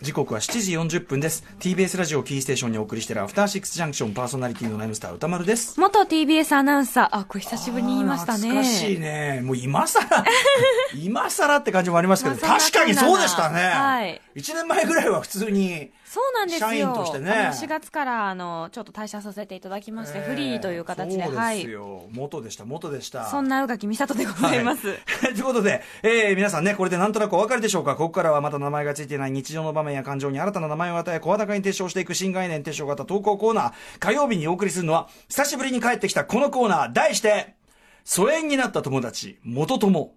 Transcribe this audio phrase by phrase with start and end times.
[0.00, 1.44] 時刻は7時40分です。
[1.60, 5.78] TBS ラジオキーステーションにお送りしているアフターシックスジャンクションパーソナリティのナイムスター歌丸です。
[5.78, 8.48] 元 TBS アナウンサー、あ、これ久しぶりに言いましたね。
[8.48, 9.42] 懐かしいね。
[9.44, 10.24] もう今更
[10.96, 14.22] 今更って感じもありますけど、まあ確かにそうでしたね、はい。
[14.36, 16.68] 1年前ぐらいは普通にそうなんですよ。
[16.68, 17.30] 社員としてね。
[17.30, 21.70] あの4月から、あの、ちょっと退社させていただきまして、フリーという形で、そうはいです。
[21.70, 23.26] よ、元でした元でした。
[23.26, 24.86] そんな宇垣美里でございます。
[24.86, 24.98] はい。
[25.34, 27.96] ということで、えー皆さんね、これでなんとなくお分かりでしょうか。
[27.96, 33.72] ここからはまた名前が付いてない日常の場面や感情に新たな名前を与え、声高に提唱していく新概念提唱型投稿コーナー。
[33.98, 37.56] 火曜日にお送りするのは、久しぶりに帰ってきたこのコーナー、題して、
[38.04, 40.15] 疎遠になった友達、元友。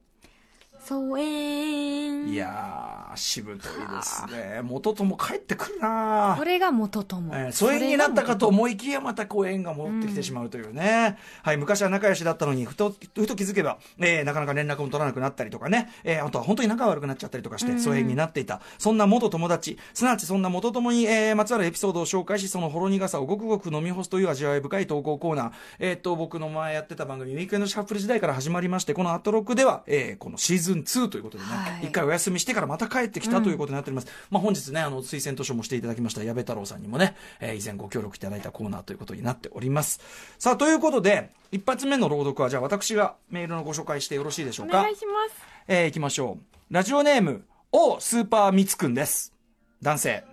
[0.89, 2.29] 疎遠。
[2.29, 4.61] いやー、しぶといですね。
[4.63, 7.31] 元友帰ってくるなこれが元友。
[7.31, 18.59] えー疎遠になったかと思いきやまたこう縁が戻ってきてしまうというね、はい昔は仲良しだったのにふとふと気づけば、えーなかなか連絡も取らなくなったりとかね、えーあとは本当に仲悪くなっちゃったりとかして疎遠になっていた。
[18.79, 19.77] そんな元友達。
[19.93, 31.85] すなわちそんな元友に、えーまつわるエピソードを紹介しそのほろ苦さをごくごく飲み干すという味わい深い投稿コーナー、えーっと僕の前やってた番組「ウィークエンドシャッフル」時代から始まりましてこの「アトロック」では、えーこのシーズン2ということでね、はい。
[31.87, 36.23] 一回お休みしてからまた帰ってきたということになっております、まあ、本日ねあの推薦図書もしていただきました。
[36.23, 39.99] 矢部太郎さんにもね、えー以前ご協力いただいたコーナーということになっております。
[40.37, 44.79] さあということで一発目の朗読はじゃあ私がメールのご紹介してよろしいでしょうか？
[44.79, 45.41] お願いします。
[45.67, 46.73] えー、いきましょう。
[46.73, 49.33] ラジオネーム O スーパーみつくんです。
[49.81, 50.23] 男性。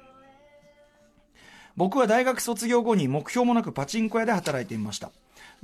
[1.76, 5.10] 僕は大学卒業後に目標もなくパチンコ屋で働いていました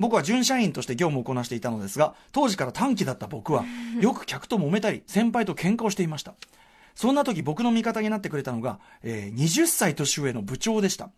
[0.03, 3.65] 僕は準社員として業務をこなしていたのですが当時から短期だった僕は
[4.01, 6.35] よく客と揉めたり先輩と喧嘩をしていました。
[6.97, 11.11] そんな時僕の味方になってくれたのが、えー20歳年上の部長でした。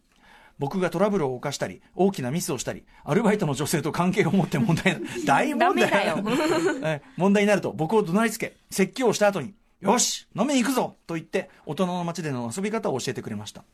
[0.58, 5.90] 僕がトラブルを犯したり大きなミスをしたりアルバイトの女性と関係を持って問題 大問題。
[5.90, 6.18] だよ。
[6.84, 13.64] え問題になると僕を怒鳴りつけ説教をした後に「よし飲みに行くぞ!」と言って大人の街での遊び方を教えてくれました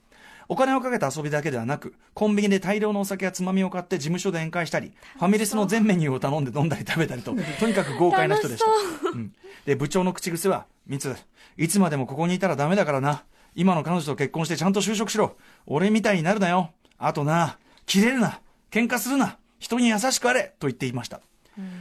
[0.50, 8.66] お金をかけた遊びだけではなくコンビニで大量のお酒やつまみを買って事務所で宴会したりファミレスの全メニューを頼んで飲んだり食べたりと とにかく豪快な人でした。
[8.66, 9.16] 楽しう。
[9.16, 9.32] ん、
[9.64, 11.14] で部長の口癖は「みつ
[11.56, 13.22] いつまでもここにいたらダメだからな。
[13.54, 15.36] 今の彼女と結婚してちゃんと就職しろ。
[15.66, 16.72] 俺みたいになるなよ。
[16.98, 18.40] あとな切れるな。
[18.72, 19.38] 喧嘩するな。
[19.60, 21.20] 人に優しくあれ」と言っていました。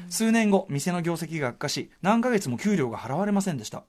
[0.10, 3.84] 数年後店の業績が悪化し何ヶ月も給料が払われませんでした。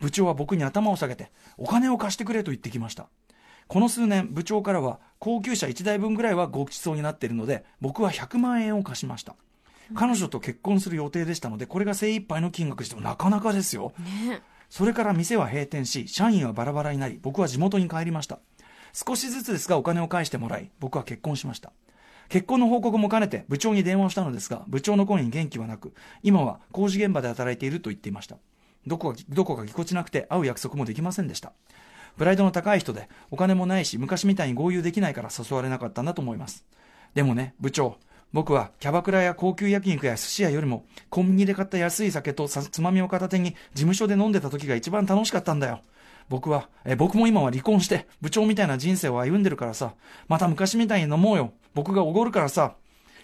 [0.00, 3.08] 部長は僕に頭を下げてお金を貸してくれと言ってきました
[3.68, 9.36] この数年部長からは高級車1台分ぐらいはごちそうになっているので僕は100万円を貸しました。
[9.94, 13.92] 彼女と結婚する予定でしたのでこれが精一杯の金額でしてもなかなかですよ。
[13.98, 18.38] ねそれから店は閉店し社員はバラバラになり僕は地元に帰りました。
[18.92, 21.72] 少しずつですがお金を返してもらい僕は結婚しました。
[22.28, 25.92] 結婚の報告も兼ねて部長に電話をしたのですが部長の声に元気はなく
[26.22, 28.36] 今は工事現場で働いていると言っていました。
[28.86, 31.52] どこかどこかぎこちなくて会う約束もできませんでした
[32.16, 36.64] プライドの高い人でお金もないし昔みたいに豪遊できないから誘われなかったんだと思います。
[37.14, 37.96] でもね部長
[38.32, 45.80] 僕はキャバクラや高級焼肉や寿司屋よりもコンビニで買った安い酒とつまみを片手に事務所で飲んでた時が一番楽しかったんだよ。
[46.28, 49.94] 僕はえ僕も今は離婚して部長みたいな人生を歩んでるからさ
[50.26, 51.52] また昔みたいに飲もうよ。
[51.74, 52.74] 僕がおごるからさ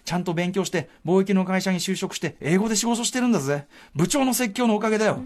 [0.05, 3.67] ちゃんと勉強して貿易の会社に就職して英語で仕事してるんだぜ。
[3.95, 5.21] 部長の説教のおかげだよ。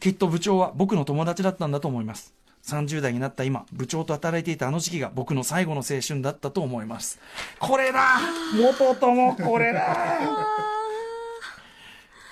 [0.00, 2.34] きっと部長は僕の友達だったんだと思います。
[2.66, 7.20] 30代になった今部長と働いていたあの時期が僕の最後の青春だったと思います。
[7.60, 8.18] これだ！
[8.54, 9.96] 元友これだ！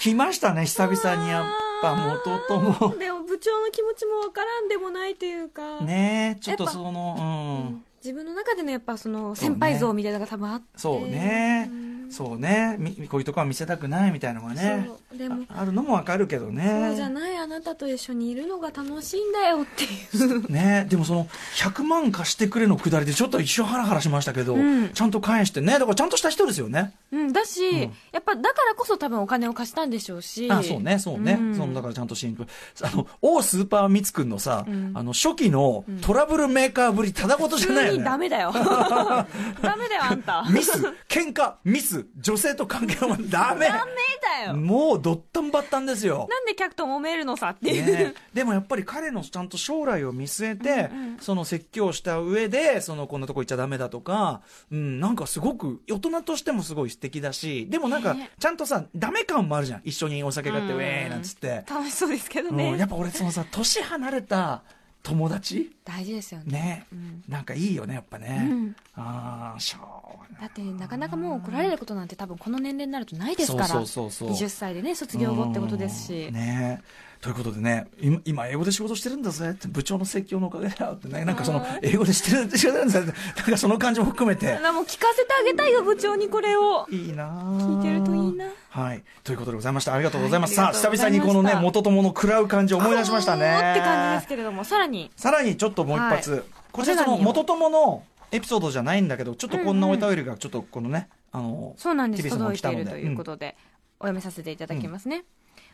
[0.00, 1.44] 来ましたね久々にやっ
[1.80, 2.98] ぱ元友。
[2.98, 7.84] でも部長の気持ちもわからんでもないというか、ねえちょっとそのうん。
[8.04, 10.66] 自分の中でのやっぱその先輩像みたいなのが多分あって。
[10.76, 11.70] そうね
[12.14, 12.76] そうね。
[12.78, 14.88] みこういうとこは見せたくないみたいなのがね。
[15.12, 16.86] でもああるのもわかるけどね。
[16.90, 20.52] そうじゃないあなたと一緒にいるのが楽しいんだよっていう。
[20.52, 20.86] ね。
[20.88, 21.26] でもその
[21.56, 24.90] 100万貸してくれのくだりでちょっと一瞬ハラハラしましたけど、うん。
[24.90, 25.72] ちゃんと返してね。
[25.72, 26.94] だからちゃんとした人ですよね。
[27.10, 27.80] うん、だし、ん。
[28.12, 30.48] やっぱだからこそ多分お金を貸したんでしょうし。
[30.52, 31.56] あそうねそうね、うん。
[31.56, 32.48] そのだからちゃんとシンプル。
[32.82, 34.92] あの王スーパーミツくんのさ、ん。
[34.94, 37.98] あの初期のトラブルメーカーぶりただごとじゃないよね。
[37.98, 38.52] にダメだよ。
[39.62, 40.46] ダメだよあんた。
[40.50, 40.72] ミス。
[41.08, 41.54] 喧嘩。
[41.64, 43.66] ミス女性と関係はダメ。
[43.68, 43.92] ダメ
[44.22, 44.54] だよ。
[44.54, 46.26] もうドッタンバッタンですよ。
[46.30, 50.90] なんで客と揉めるのさっていう、ね、でもやっぱり彼のちゃんと将来を見据えて、
[51.20, 58.30] その説教した上でそのこんなとこ行っちゃダメだとか、うん、なんかすごく大人としてもすごい素敵だしでもなんかね。
[58.38, 59.82] ちゃんとさダメ感もあるじゃん。
[59.84, 60.78] 一緒にお酒買ってうん。
[60.78, 64.62] ウェーなんつって、楽しそうですけどうんね、やっぱ俺そのさ年離れた
[65.04, 65.70] 友達？
[65.84, 66.52] 大事ですよね。
[66.52, 67.22] ね、うん。
[67.28, 68.76] なんかいいよねやっぱね、うん。
[68.96, 70.40] ああしょうがない。
[70.42, 73.68] だってなかなかもう怒られることなんて多分この年齢になるとないですから。
[73.68, 74.36] そうそうそうそう。
[74.36, 76.34] 20歳でね卒業後ってことですし、うん。
[76.34, 76.82] ね
[77.24, 86.86] ということでね、今、今英語で仕事してるんだぜって、部長の説教のおかげだよってね、なんかその、英語でしてる、してるんだぜって、なんかその感じも含めて、なもう聞かせてあげたいよ、部長にこれを。
[86.90, 87.26] いいな
[87.58, 88.44] 聞いてるといいな。
[88.68, 89.02] はい。
[89.22, 89.94] ということでございました。
[89.94, 90.60] ありがとうございます。
[90.60, 93.56] はいさあ、久々にこのね、元友の食らう感じを思い出しましたね。
[93.72, 96.42] って感じですけれども、さらに、さらにちょっともう一発、はい
[96.72, 103.56] こちらその元友のエピソードじゃないんだけど、ちょっとこんなお便りがちょっとこのね、あの、そうなんです、届いているということで、
[104.00, 105.24] お読みさせていただきますね。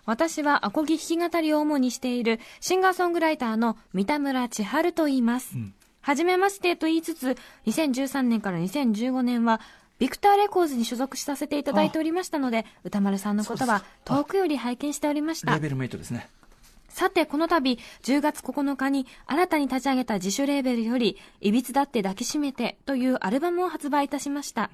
[0.06, 5.56] 私はアコギ弾き語りを主にしているシンガーソングライターの三田村千春と言います。
[5.56, 7.36] んはじめましてと言いつつ、
[7.66, 9.60] 2013年から2015年は、
[9.98, 15.60] ビクターレコーズに所属させていただいておりましたので、歌丸さんのことは遠くより拝見しておりましたレー。
[15.60, 16.28] ベルメイトですね。
[16.88, 24.70] さて、この度、10月9日に新たに立ち上げた自主レーベルより、いびつだって抱きしめてというアルバムを発売いたしました。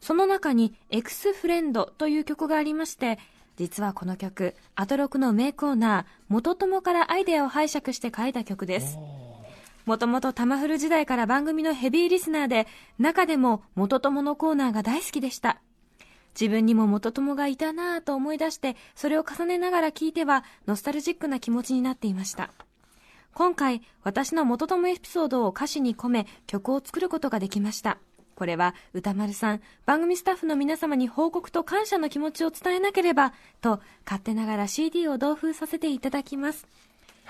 [0.00, 3.18] その中に、エクスフレンドという曲がありまして、
[3.60, 8.96] 実はこの曲、アトロクの名コーナー、元友からアイデアを拝借して書いた曲です。
[9.84, 12.66] もともとタマフル時代から番組のヘビーリスナーで、
[12.98, 15.60] 中でも元友のコーナーが大好きでした。
[16.34, 22.48] 自分にも元友がいたなぁと思い出して、それを重ねながら聞いては、ノスタルジックな気持ちになっていました。
[23.34, 27.98] 今回、私の元友エピソードを歌詞に込め、曲を作ることができました。
[28.40, 36.66] これは、歌丸さん、番組スタッフの皆様に報告と感謝の気持ちを伝えなければ、と、勝手ながら CD を同封させていただきます。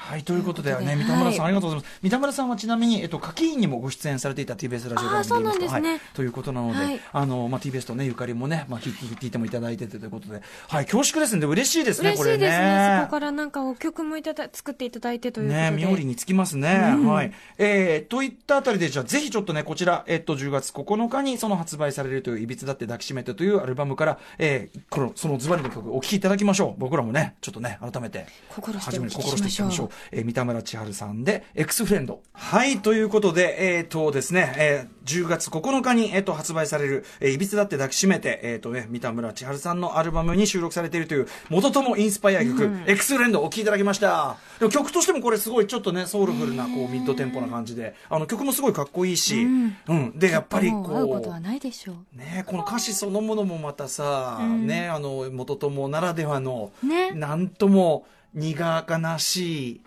[0.00, 2.00] はい、ということでね、三田村さん、はいありがとうございます。
[2.02, 12.36] 三田村さんはちなみに、えっと、課金員にもご出演されていた TBS ラジオ番組ですねはい、ということなので、はいあの、まあ、TBS とね、ゆかりもね、まあ、聞いてもいただいててということで、はい、恐縮ですんで、嬉しいですね、これね。
[12.36, 12.98] 嬉しいですね。
[13.00, 15.70] そこからなんかお曲もいただ作っていただいてということで。
[15.70, 16.68] ね、妙利につきますね。
[17.04, 17.32] はい。
[17.58, 26.80] えー、といったあたりで、じゃあ、ぜひちょっとね、こちら、えっと、10月9日に、その発売されるという、いびつだって抱きしめてというアルバムから、えー、この、そのズバリの曲、お聴きいただきましょう。
[26.80, 28.26] 僕らもね、ちょっとね、改めて。
[28.48, 32.22] 心していきましょうえー三田村千春さんで、エクスフレンド。
[32.32, 44.36] はい、ということで、えっ、とですね、えー10月9日に、えっ、と、発売される、えーいびつだって抱きしめて、えっ、とね、三田村千春さんのアルバムに収録されているという、元ともインスパイア曲、エクスフレンドをお聴きいただきました。
[44.58, 50.18] でも曲としてもこれすごいちょっとね、ソウルフルな、こう、ミッドテンポな感じで、あの、曲もすごいかっこいいし、うん。
[50.18, 51.96] で、やっぱりもう会うことはこないでしょう。
[52.14, 59.80] う、ね、この歌詞そのものもまたさ、ね、あの、元友ならではの、ねなんとも苦々しい、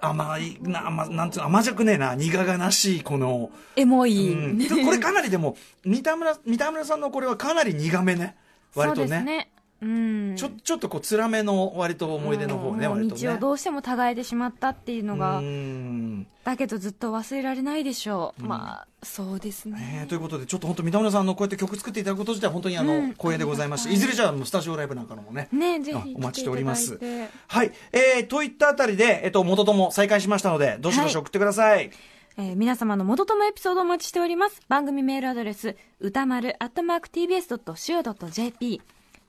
[0.00, 4.32] 甘い、な、甘、なんつうの、甘じゃくねえな、苦々しい、この、エモい。
[4.32, 4.58] うん。
[4.58, 8.36] でこれかなりでも、三田村、三田村さんのこれはかなり苦めね。
[8.74, 9.24] 割とそうですね。
[9.24, 9.52] ね。
[9.82, 10.34] うん。
[10.36, 13.22] ちょ、ちょっとこう、辛めの割と思い出の方ね、もう割とね。
[13.22, 16.01] 道をどうしても違えてしまったっていうのが、うん。
[16.44, 18.42] だけどずっと忘れられないでしょう。
[18.44, 19.76] まあ、そうですね。
[19.76, 25.48] ねということで、ちょっと本当三田村さんのこうやって曲作っていただくこと自体本当にあの、うん光栄でございますし、いずれじゃあスタジオライブなんかのもね。
[25.52, 26.98] ねぜひあお待ちしております。
[27.46, 27.72] はい。
[27.92, 31.90] えー、といったあたりで、えっと、元とも再開しましたので、どしどし送ってください。
[32.38, 34.62] えー皆様の元友エピソードをお待ちしております。
[34.68, 38.80] 番組メールアドレス、歌丸アットマーク tbs.co.jp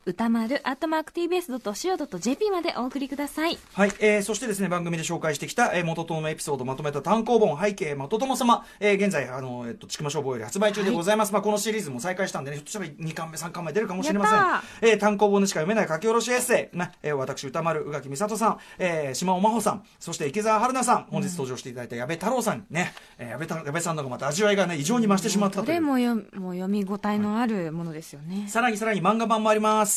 [0.06, 3.58] 歌丸アットマーク tbs.co.jp までお送りください。
[3.74, 11.32] はい、えー、そしてですね、番組で紹介してきた、えー、元友のエピソードをまとめた単行本、背景元友様、えー、現在、あの、えっと、ちくま消防より発売中でございます。
[11.32, 14.90] まあ、このシリーズも再開したんでね、ひょっとしたら2巻目、3巻目出るかもしれません。
[14.92, 25.82] えー、単行本でしか読めない書き下ろしエッセイ、ね、えー、私、歌丸、宇垣美里さん、えー、島尾真帆さん、そして池澤春菜さん、本日登場していただいた矢部太郎さんにね、えー、矢部た矢部さんのがまた味わいがね、異常に増してしまったことれいう。
[25.82, 28.48] もよもう読み応えのあるものですよね。
[28.50, 29.93] さらにさらに漫画版もあります。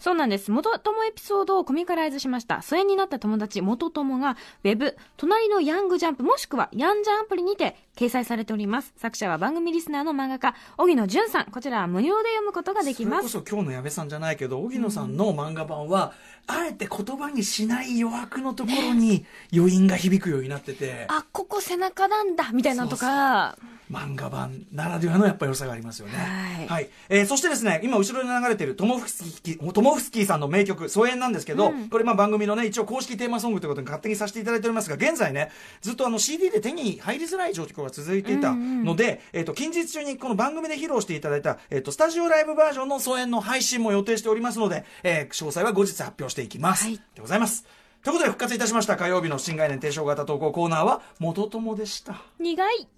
[0.00, 0.50] そうなんです。
[0.50, 2.62] 元友エピソードをコミカライズしました。
[2.62, 8.94] 疎遠になった友達、元友が、ウェブ、隣のヤングジャンプ、もしくはヤンジャンアプリにて掲載されております。
[8.96, 11.50] 作者は番組リスナーの漫画家、荻野淳さん。
[11.50, 13.28] こちらは無料で読むことができます。
[13.28, 16.14] それこそ今日の矢部さんじゃないけど、荻野さんの漫画版は、
[16.46, 23.58] あえて言葉にしない余白のところに余韻が響くようになってて、あ、ここ背中なんだみたいなのとか、
[23.90, 26.66] 漫画版ならではのやっぱ良さがありますよね。
[26.68, 46.84] はいえーそしてですね、今後ろに流れているトモフスキー、トモフスキーさんの名曲、疎遠なんですけど、これまあ番組のね、一応公式テーマソングということに勝手にさせていただいておりますが、現在ね、ずっとあの CD で手に入りづらい状況が続いていたので、えっ、と、近日中にこの番組で披露していただいた、えっ、と、スタジオライブバージョンの疎遠の配信も予定しておりますので、えー詳細は後日発表していきます。
[46.84, 47.64] はいでございます。
[48.02, 52.22] ということで復活いたしました火曜日の新概念提唱型投稿コーナーは、元友でした。
[52.38, 52.88] 苦い。